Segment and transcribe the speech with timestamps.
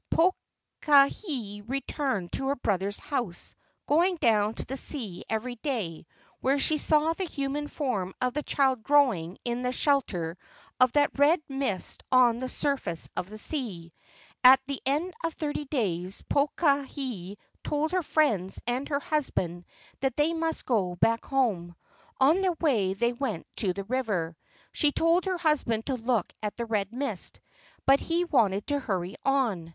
[0.81, 3.53] Pokahi returned to her brother's house,
[3.85, 6.07] going down to the sea every day,
[6.39, 10.39] where she saw the human form of the child growing in the shelter
[10.79, 13.93] of that red mist on the surface of the sea.
[14.43, 19.65] At the end of the thirty days Pokahi told her friends and her husband
[19.99, 21.75] that they must go back home.
[22.19, 24.35] On their way they went to the river.
[24.71, 27.39] She told her husband to look at the red mist,
[27.85, 29.69] but he wanted to hurry on.